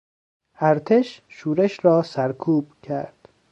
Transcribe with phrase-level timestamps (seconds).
[0.59, 3.27] ارتش شورش را سرکوب کرد.